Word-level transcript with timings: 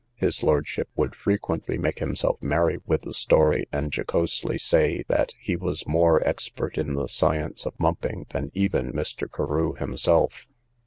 His 0.15 0.41
lordship 0.41 0.89
would 0.95 1.13
frequently 1.13 1.77
make 1.77 1.99
himself 1.99 2.41
merry 2.41 2.79
with 2.87 3.03
the 3.03 3.13
story, 3.13 3.67
and 3.71 3.91
jocosely 3.95 4.57
say, 4.57 5.03
that 5.09 5.31
he 5.39 5.55
was 5.55 5.85
more 5.87 6.27
expert 6.27 6.79
in 6.79 6.95
the 6.95 7.05
science 7.07 7.67
of 7.67 7.79
mumping 7.79 8.25
than 8.29 8.49
even 8.55 8.93
Mr. 8.93 9.31
Carew 9.31 9.75
himself. 9.75 10.47